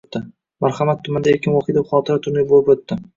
[0.65, 2.99] Marhamat tumanida Erkin Vohidov xotira turniri bo‘lib o‘tdi